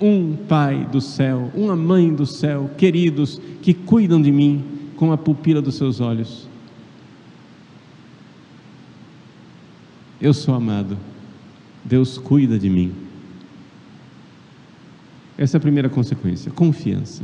um 0.00 0.36
Pai 0.48 0.86
do 0.92 1.00
céu, 1.00 1.50
uma 1.54 1.74
Mãe 1.74 2.14
do 2.14 2.26
céu, 2.26 2.70
queridos, 2.76 3.40
que 3.62 3.72
cuidam 3.72 4.20
de 4.20 4.30
mim 4.30 4.64
com 4.96 5.12
a 5.12 5.16
pupila 5.16 5.62
dos 5.62 5.76
seus 5.76 6.00
olhos. 6.00 6.46
Eu 10.20 10.32
sou 10.32 10.54
amado, 10.54 10.96
Deus 11.84 12.18
cuida 12.18 12.58
de 12.58 12.70
mim. 12.70 13.05
Essa 15.38 15.56
é 15.56 15.58
a 15.58 15.60
primeira 15.60 15.88
consequência, 15.88 16.50
confiança. 16.50 17.22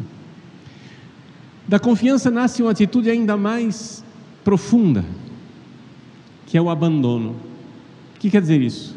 Da 1.66 1.78
confiança 1.78 2.30
nasce 2.30 2.62
uma 2.62 2.72
atitude 2.72 3.08
ainda 3.08 3.36
mais 3.36 4.04
profunda, 4.44 5.04
que 6.46 6.58
é 6.58 6.60
o 6.60 6.68
abandono. 6.68 7.36
O 8.14 8.18
que 8.18 8.30
quer 8.30 8.40
dizer 8.40 8.60
isso? 8.60 8.96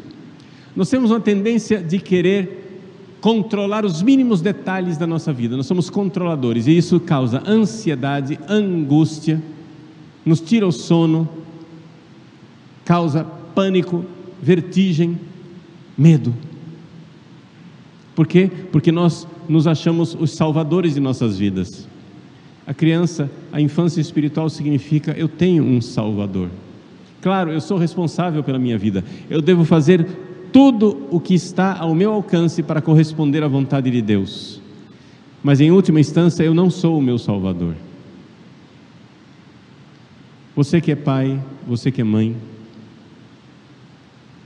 Nós 0.74 0.90
temos 0.90 1.10
uma 1.10 1.20
tendência 1.20 1.82
de 1.82 1.98
querer 1.98 2.64
controlar 3.20 3.84
os 3.84 4.02
mínimos 4.02 4.40
detalhes 4.40 4.98
da 4.98 5.06
nossa 5.06 5.32
vida. 5.32 5.56
Nós 5.56 5.66
somos 5.66 5.88
controladores 5.88 6.66
e 6.66 6.76
isso 6.76 7.00
causa 7.00 7.42
ansiedade, 7.46 8.38
angústia, 8.48 9.42
nos 10.24 10.40
tira 10.40 10.66
o 10.66 10.72
sono, 10.72 11.28
causa 12.84 13.24
pânico, 13.54 14.04
vertigem, 14.42 15.18
medo. 15.96 16.34
Por 18.16 18.26
quê? 18.26 18.50
Porque 18.72 18.90
nós 18.90 19.28
nos 19.46 19.66
achamos 19.66 20.16
os 20.18 20.32
salvadores 20.32 20.94
de 20.94 21.00
nossas 21.00 21.38
vidas. 21.38 21.86
A 22.66 22.72
criança, 22.72 23.30
a 23.52 23.60
infância 23.60 24.00
espiritual 24.00 24.48
significa 24.48 25.12
eu 25.12 25.28
tenho 25.28 25.62
um 25.62 25.82
Salvador. 25.82 26.48
Claro, 27.20 27.52
eu 27.52 27.60
sou 27.60 27.76
responsável 27.76 28.42
pela 28.42 28.58
minha 28.58 28.78
vida. 28.78 29.04
Eu 29.28 29.42
devo 29.42 29.66
fazer 29.66 30.06
tudo 30.50 31.06
o 31.10 31.20
que 31.20 31.34
está 31.34 31.76
ao 31.76 31.94
meu 31.94 32.10
alcance 32.10 32.62
para 32.62 32.80
corresponder 32.80 33.42
à 33.42 33.48
vontade 33.48 33.90
de 33.90 34.00
Deus. 34.00 34.62
Mas 35.42 35.60
em 35.60 35.70
última 35.70 36.00
instância, 36.00 36.42
eu 36.42 36.54
não 36.54 36.70
sou 36.70 36.98
o 36.98 37.02
meu 37.02 37.18
Salvador. 37.18 37.74
Você 40.56 40.80
que 40.80 40.90
é 40.90 40.96
pai, 40.96 41.38
você 41.66 41.92
que 41.92 42.00
é 42.00 42.04
mãe, 42.04 42.34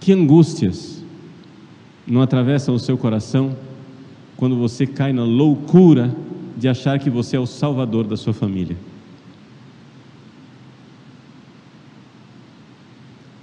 que 0.00 0.12
angústias 0.12 0.99
não 2.10 2.20
atravessam 2.20 2.74
o 2.74 2.78
seu 2.78 2.98
coração 2.98 3.56
quando 4.36 4.56
você 4.56 4.84
cai 4.84 5.12
na 5.12 5.22
loucura 5.22 6.12
de 6.56 6.68
achar 6.68 6.98
que 6.98 7.08
você 7.08 7.36
é 7.36 7.38
o 7.38 7.46
salvador 7.46 8.04
da 8.04 8.16
sua 8.16 8.34
família. 8.34 8.76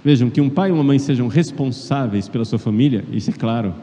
Vejam, 0.04 0.30
que 0.30 0.42
um 0.42 0.50
pai 0.50 0.70
e 0.70 0.74
uma 0.74 0.84
mãe 0.84 1.00
sejam 1.00 1.30
responsáveis 1.30 2.28
pela 2.28 2.44
sua 2.44 2.60
família, 2.60 3.06
isso 3.10 3.30
é 3.30 3.34
claro. 3.34 3.74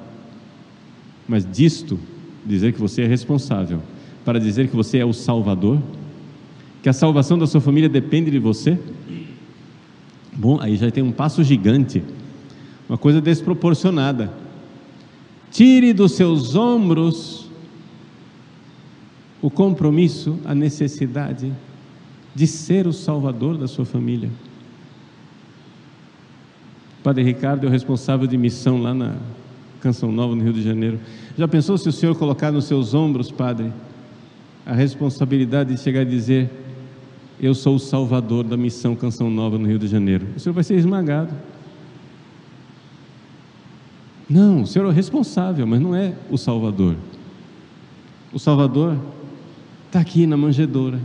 Mas 1.27 1.51
disto, 1.51 1.99
dizer 2.45 2.75
que 2.75 2.81
você 2.81 3.03
é 3.03 3.07
responsável, 3.07 3.81
para 4.23 4.39
dizer 4.39 4.69
que 4.69 4.77
você 4.77 4.99
é 4.99 5.05
o 5.05 5.15
salvador, 5.15 5.81
que 6.83 6.91
a 6.91 6.93
salvação 6.93 7.39
da 7.39 7.47
sua 7.47 7.61
família 7.63 7.89
depende 7.89 8.31
de 8.31 8.39
você, 8.39 8.79
bom, 10.35 10.61
aí 10.61 10.77
já 10.77 10.91
tem 10.91 11.03
um 11.03 11.13
passo 11.13 11.43
gigante, 11.43 12.03
uma 12.87 12.99
coisa 12.99 13.19
desproporcionada. 13.19 14.44
Tire 15.55 15.93
dos 15.93 16.13
seus 16.15 16.57
ombros 16.57 17.49
o 19.41 19.49
compromisso, 19.49 20.37
a 20.45 20.53
necessidade 20.53 21.53
de 22.35 22.45
ser 22.45 22.89
o 22.89 22.93
salvador 22.93 23.57
da 23.57 23.69
sua 23.69 23.85
família. 23.85 24.29
Padre 27.05 27.23
Ricardo 27.23 27.65
é 27.65 27.69
o 27.69 27.71
responsável 27.71 28.27
de 28.27 28.37
missão 28.37 28.83
lá 28.83 28.93
na 28.93 29.15
Canção 29.81 30.11
Nova, 30.11 30.35
no 30.35 30.43
Rio 30.43 30.53
de 30.53 30.61
Janeiro. 30.61 30.99
Já 31.39 31.47
pensou 31.47 31.79
se 31.79 31.89
o 31.89 31.93
Senhor 31.93 32.17
colocar 32.17 32.51
nos 32.51 32.65
seus 32.65 32.93
ombros, 32.93 33.31
Padre, 33.31 33.73
a 34.67 34.75
responsabilidade 34.75 35.73
de 35.73 35.81
chegar 35.81 36.03
e 36.03 36.07
dizer: 36.07 36.51
Eu 37.41 37.55
sou 37.55 37.77
o 37.77 37.79
salvador 37.79 38.43
da 38.43 38.57
missão 38.57 38.97
Canção 38.97 39.31
Nova 39.31 39.57
no 39.57 39.69
Rio 39.69 39.79
de 39.79 39.87
Janeiro? 39.87 40.27
O 40.37 40.41
Senhor 40.41 40.53
vai 40.53 40.65
ser 40.65 40.75
esmagado. 40.75 41.33
Não, 44.29 44.63
o 44.63 44.67
Senhor 44.67 44.87
é 44.87 44.89
o 44.89 44.93
responsável, 44.93 45.67
mas 45.67 45.81
não 45.81 45.95
é 45.95 46.15
o 46.31 46.39
salvador. 46.39 46.97
O 48.33 48.39
salvador 48.39 48.97
está 49.87 50.01
aqui 50.01 50.27
na 50.27 50.37
manjedoura. 50.37 50.99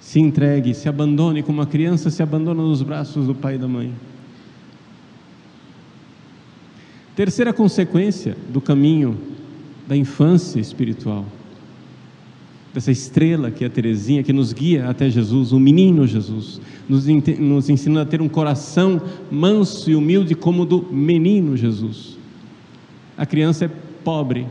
Se 0.00 0.20
entregue, 0.20 0.74
se 0.74 0.88
abandone 0.88 1.42
como 1.42 1.58
uma 1.58 1.66
criança 1.66 2.10
se 2.10 2.22
abandona 2.22 2.62
nos 2.62 2.82
braços 2.82 3.26
do 3.26 3.34
pai 3.34 3.54
e 3.54 3.58
da 3.58 3.66
mãe. 3.66 3.92
Terceira 7.16 7.52
consequência 7.52 8.36
do 8.48 8.60
caminho 8.60 9.18
da 9.86 9.96
infância 9.96 10.58
espiritual, 10.58 11.24
dessa 12.74 12.90
estrela 12.90 13.52
que 13.52 13.62
é 13.62 13.68
a 13.68 13.70
Terezinha, 13.70 14.24
que 14.24 14.32
nos 14.32 14.52
guia 14.52 14.90
até 14.90 15.08
Jesus, 15.08 15.52
o 15.52 15.60
menino 15.60 16.08
Jesus, 16.08 16.60
nos, 16.88 17.06
nos 17.38 17.70
ensina 17.70 18.02
a 18.02 18.04
ter 18.04 18.20
um 18.20 18.28
coração 18.28 19.00
manso 19.30 19.88
e 19.88 19.94
humilde 19.94 20.34
como 20.34 20.62
o 20.62 20.66
do 20.66 20.82
menino 20.90 21.56
Jesus. 21.56 22.18
A 23.16 23.24
criança 23.24 23.66
é 23.66 23.70
pobre, 24.02 24.44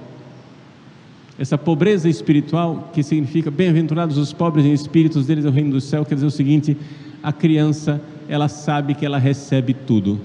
essa 1.37 1.57
pobreza 1.57 2.07
espiritual, 2.07 2.91
que 2.93 3.03
significa 3.03 3.51
bem-aventurados 3.51 4.17
os 4.17 4.31
pobres 4.31 4.65
em 4.65 4.71
espíritos, 4.71 5.27
deles 5.27 5.43
é 5.43 5.49
o 5.49 5.51
reino 5.51 5.71
do 5.71 5.81
céu, 5.81 6.05
quer 6.05 6.15
dizer 6.15 6.27
o 6.27 6.31
seguinte: 6.31 6.77
a 7.21 7.33
criança, 7.33 8.01
ela 8.29 8.47
sabe 8.47 8.95
que 8.95 9.05
ela 9.05 9.17
recebe 9.17 9.73
tudo. 9.73 10.19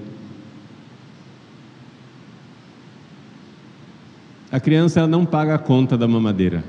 A 4.49 4.59
criança 4.59 4.99
ela 4.99 5.07
não 5.07 5.25
paga 5.25 5.55
a 5.55 5.59
conta 5.59 5.97
da 5.97 6.07
mamadeira. 6.07 6.63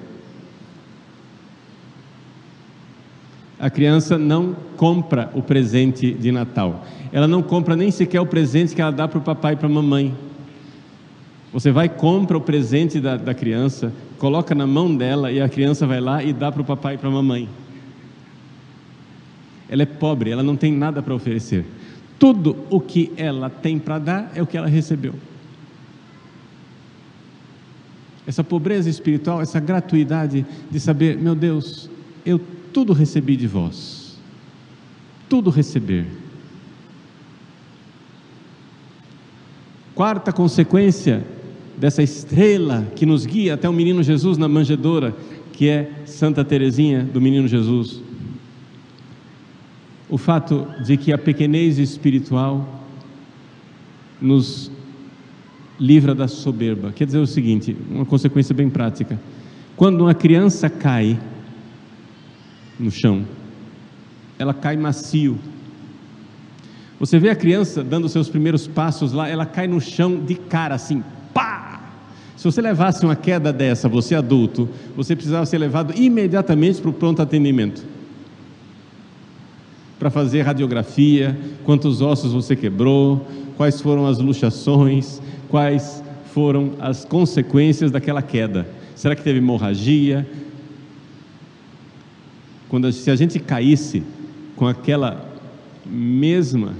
A 3.60 3.68
criança 3.68 4.16
não 4.16 4.56
compra 4.78 5.30
o 5.34 5.42
presente 5.42 6.14
de 6.14 6.32
Natal. 6.32 6.86
Ela 7.12 7.28
não 7.28 7.42
compra 7.42 7.76
nem 7.76 7.90
sequer 7.90 8.18
o 8.18 8.26
presente 8.26 8.74
que 8.74 8.80
ela 8.80 8.90
dá 8.90 9.06
para 9.06 9.18
o 9.18 9.22
papai 9.22 9.52
e 9.52 9.56
para 9.56 9.66
a 9.66 9.70
mamãe. 9.70 10.16
Você 11.52 11.70
vai 11.70 11.86
compra 11.86 12.38
o 12.38 12.40
presente 12.40 12.98
da, 12.98 13.18
da 13.18 13.34
criança, 13.34 13.92
coloca 14.18 14.54
na 14.54 14.66
mão 14.66 14.96
dela 14.96 15.30
e 15.30 15.42
a 15.42 15.48
criança 15.48 15.86
vai 15.86 16.00
lá 16.00 16.24
e 16.24 16.32
dá 16.32 16.50
para 16.50 16.62
o 16.62 16.64
papai 16.64 16.94
e 16.94 16.98
para 16.98 17.08
a 17.08 17.12
mamãe. 17.12 17.48
Ela 19.68 19.82
é 19.82 19.86
pobre, 19.86 20.30
ela 20.30 20.42
não 20.42 20.56
tem 20.56 20.72
nada 20.72 21.02
para 21.02 21.14
oferecer. 21.14 21.66
Tudo 22.18 22.56
o 22.70 22.80
que 22.80 23.12
ela 23.16 23.50
tem 23.50 23.78
para 23.78 23.98
dar 23.98 24.32
é 24.34 24.40
o 24.40 24.46
que 24.46 24.56
ela 24.56 24.68
recebeu. 24.68 25.14
Essa 28.26 28.42
pobreza 28.42 28.88
espiritual, 28.88 29.42
essa 29.42 29.60
gratuidade 29.60 30.46
de 30.70 30.80
saber, 30.80 31.18
meu 31.18 31.34
Deus, 31.34 31.90
eu 32.24 32.40
tudo 32.72 32.92
recebi 32.92 33.36
de 33.36 33.46
vós. 33.46 34.18
Tudo 35.28 35.50
receber. 35.50 36.06
Quarta 39.94 40.32
consequência 40.32 41.24
dessa 41.76 42.02
estrela 42.02 42.86
que 42.96 43.06
nos 43.06 43.26
guia 43.26 43.54
até 43.54 43.68
o 43.68 43.72
menino 43.72 44.02
Jesus 44.02 44.36
na 44.38 44.48
manjedoura, 44.48 45.14
que 45.52 45.68
é 45.68 45.90
Santa 46.06 46.44
Teresinha 46.44 47.04
do 47.04 47.20
menino 47.20 47.46
Jesus. 47.46 48.00
O 50.08 50.18
fato 50.18 50.66
de 50.84 50.96
que 50.96 51.12
a 51.12 51.18
pequenez 51.18 51.78
espiritual 51.78 52.82
nos 54.20 54.70
livra 55.78 56.14
da 56.14 56.28
soberba. 56.28 56.92
Quer 56.92 57.06
dizer 57.06 57.18
o 57.18 57.26
seguinte, 57.26 57.76
uma 57.90 58.04
consequência 58.04 58.54
bem 58.54 58.68
prática. 58.68 59.18
Quando 59.76 60.02
uma 60.02 60.14
criança 60.14 60.68
cai 60.68 61.18
no 62.80 62.90
chão, 62.90 63.24
ela 64.38 64.52
cai 64.52 64.76
macio. 64.76 65.38
Você 66.98 67.18
vê 67.18 67.30
a 67.30 67.36
criança 67.36 67.84
dando 67.84 68.08
seus 68.08 68.28
primeiros 68.28 68.66
passos 68.66 69.12
lá, 69.12 69.28
ela 69.28 69.46
cai 69.46 69.68
no 69.68 69.80
chão 69.80 70.18
de 70.18 70.34
cara 70.34 70.74
assim, 70.74 71.02
se 72.40 72.44
você 72.44 72.62
levasse 72.62 73.04
uma 73.04 73.14
queda 73.14 73.52
dessa, 73.52 73.86
você 73.86 74.14
adulto, 74.14 74.66
você 74.96 75.14
precisava 75.14 75.44
ser 75.44 75.58
levado 75.58 75.92
imediatamente 75.94 76.80
para 76.80 76.88
o 76.88 76.92
pronto 76.94 77.20
atendimento. 77.20 77.84
Para 79.98 80.08
fazer 80.08 80.40
radiografia, 80.40 81.38
quantos 81.64 82.00
ossos 82.00 82.32
você 82.32 82.56
quebrou, 82.56 83.28
quais 83.58 83.82
foram 83.82 84.06
as 84.06 84.16
luxações, 84.16 85.20
quais 85.50 86.02
foram 86.32 86.72
as 86.80 87.04
consequências 87.04 87.90
daquela 87.90 88.22
queda. 88.22 88.66
Será 88.96 89.14
que 89.14 89.22
teve 89.22 89.36
hemorragia? 89.36 90.26
Quando 92.70 92.90
se 92.92 93.10
a 93.10 93.16
gente 93.16 93.40
caísse 93.40 94.00
com 94.54 94.66
aquela 94.66 95.28
mesma 95.84 96.74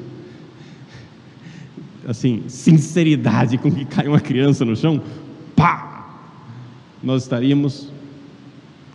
assim, 2.07 2.45
sinceridade 2.49 3.59
com 3.59 3.71
que 3.71 3.85
cai 3.85 4.07
uma 4.07 4.21
criança 4.21 4.65
no 4.65 4.77
chão, 4.77 5.03
pá, 5.57 6.09
nós 7.03 7.23
estaríamos 7.23 7.89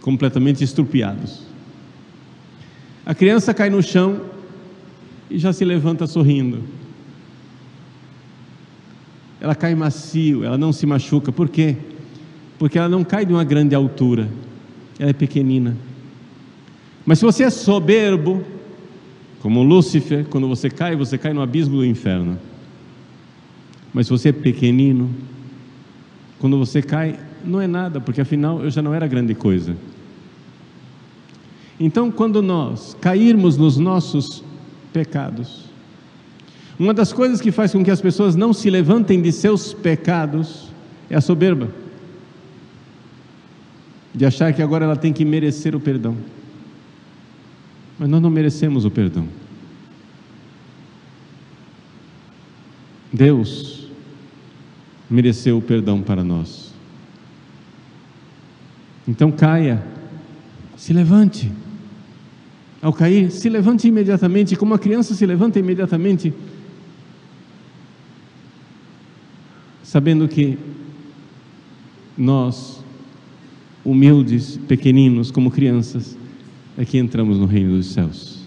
completamente 0.01 0.63
estrupiados. 0.63 1.43
A 3.05 3.13
criança 3.13 3.53
cai 3.53 3.69
no 3.69 3.83
chão 3.83 4.21
e 5.29 5.37
já 5.37 5.51
se 5.51 5.65
levanta 5.65 6.07
sorrindo. 6.07 6.63
Ela 9.41 9.53
cai 9.53 9.75
macio, 9.75 10.43
ela 10.43 10.57
não 10.57 10.71
se 10.71 10.85
machuca. 10.85 11.31
Por 11.31 11.49
quê? 11.49 11.75
Porque 12.57 12.77
ela 12.77 12.87
não 12.89 13.03
cai 13.03 13.25
de 13.25 13.33
uma 13.33 13.43
grande 13.43 13.75
altura, 13.75 14.29
ela 14.97 15.09
é 15.09 15.13
pequenina. 15.13 15.75
Mas 17.05 17.19
se 17.19 17.25
você 17.25 17.43
é 17.43 17.49
soberbo, 17.49 18.43
como 19.41 19.61
Lúcifer, 19.61 20.25
quando 20.25 20.47
você 20.47 20.69
cai, 20.69 20.95
você 20.95 21.17
cai 21.17 21.33
no 21.33 21.41
abismo 21.41 21.77
do 21.77 21.85
inferno. 21.85 22.39
Mas 23.93 24.07
se 24.07 24.11
você 24.11 24.29
é 24.29 24.33
pequenino, 24.33 25.09
Quando 26.39 26.57
você 26.59 26.81
cai, 26.81 27.17
não 27.43 27.61
é 27.61 27.67
nada, 27.67 27.99
porque 28.01 28.21
afinal 28.21 28.61
eu 28.61 28.69
já 28.69 28.81
não 28.81 28.93
era 28.93 29.07
grande 29.07 29.33
coisa. 29.33 29.75
Então, 31.79 32.11
quando 32.11 32.41
nós 32.41 32.95
cairmos 33.01 33.57
nos 33.57 33.77
nossos 33.77 34.43
pecados, 34.93 35.65
uma 36.77 36.93
das 36.93 37.11
coisas 37.11 37.41
que 37.41 37.51
faz 37.51 37.71
com 37.71 37.83
que 37.83 37.91
as 37.91 38.01
pessoas 38.01 38.35
não 38.35 38.53
se 38.53 38.69
levantem 38.69 39.21
de 39.21 39.31
seus 39.31 39.73
pecados 39.73 40.69
é 41.09 41.15
a 41.15 41.21
soberba, 41.21 41.69
de 44.13 44.25
achar 44.25 44.53
que 44.53 44.61
agora 44.61 44.85
ela 44.85 44.95
tem 44.95 45.11
que 45.11 45.25
merecer 45.25 45.75
o 45.75 45.79
perdão. 45.79 46.15
Mas 47.97 48.09
nós 48.09 48.21
não 48.21 48.29
merecemos 48.29 48.85
o 48.85 48.91
perdão. 48.91 49.27
Deus 53.11 53.87
mereceu 55.09 55.57
o 55.57 55.61
perdão 55.61 56.01
para 56.01 56.23
nós. 56.23 56.73
Então 59.07 59.31
caia, 59.31 59.85
se 60.75 60.91
levante. 60.91 61.51
Ao 62.81 62.93
cair, 62.93 63.31
se 63.31 63.49
levante 63.49 63.87
imediatamente, 63.87 64.55
como 64.55 64.73
a 64.73 64.79
criança 64.79 65.15
se 65.15 65.25
levanta 65.25 65.57
imediatamente, 65.57 66.31
sabendo 69.81 70.27
que 70.27 70.57
nós, 72.15 72.83
humildes, 73.83 74.57
pequeninos, 74.67 75.31
como 75.31 75.49
crianças, 75.49 76.15
é 76.77 76.85
que 76.85 76.97
entramos 76.97 77.37
no 77.37 77.45
reino 77.45 77.77
dos 77.77 77.87
céus. 77.87 78.45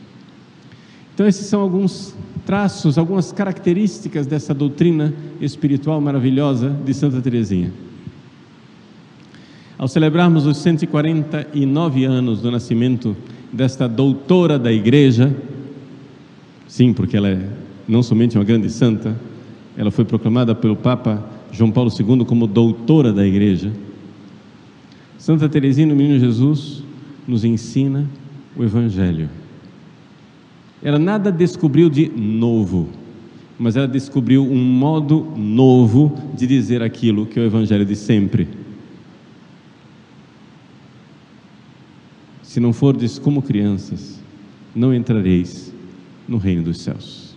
Então, 1.15 1.27
esses 1.27 1.47
são 1.47 1.61
alguns 1.61 2.15
traços, 2.47 2.97
algumas 2.97 3.33
características 3.33 4.27
dessa 4.27 4.55
doutrina 4.55 5.13
espiritual 5.41 6.01
maravilhosa 6.01 6.71
de 6.85 6.95
Santa 6.95 7.21
Teresinha. 7.21 7.73
Ao 9.77 9.87
celebrarmos 9.87 10.47
os 10.47 10.59
149 10.59 12.05
anos 12.05 12.41
do 12.41 12.51
nascimento 12.51 13.17
desta 13.53 13.89
doutora 13.89 14.59
da 14.59 14.73
igreja, 14.73 15.35
sim, 16.67 16.93
porque 16.93 17.17
ela 17.17 17.29
é 17.29 17.49
não 17.87 18.03
somente 18.03 18.37
uma 18.37 18.45
grande 18.45 18.69
santa, 18.71 19.17
ela 19.77 19.91
foi 19.91 20.05
proclamada 20.05 20.55
pelo 20.55 20.77
Papa 20.77 21.25
João 21.51 21.71
Paulo 21.71 21.91
II 21.91 22.25
como 22.25 22.47
doutora 22.47 23.13
da 23.13 23.27
igreja. 23.27 23.73
Santa 25.17 25.49
Teresinha, 25.49 25.87
no 25.87 25.97
Menino 25.97 26.19
Jesus, 26.19 26.83
nos 27.29 27.45
ensina 27.45 28.09
o 28.57 28.65
Evangelho. 28.65 29.29
Ela 30.83 30.99
nada 30.99 31.31
descobriu 31.31 31.91
de 31.91 32.09
novo, 32.09 32.89
mas 33.59 33.77
ela 33.77 33.87
descobriu 33.87 34.43
um 34.43 34.65
modo 34.65 35.35
novo 35.37 36.17
de 36.35 36.47
dizer 36.47 36.83
aquilo 36.83 37.27
que 37.27 37.39
é 37.39 37.43
o 37.43 37.47
Evangelho 37.47 37.85
de 37.85 37.95
sempre. 37.95 38.49
Se 42.43 42.59
não 42.59 42.73
fordes 42.73 43.19
como 43.19 43.43
crianças, 43.43 44.19
não 44.75 44.95
entrareis 44.95 45.73
no 46.27 46.39
reino 46.39 46.63
dos 46.63 46.81
céus. 46.81 47.28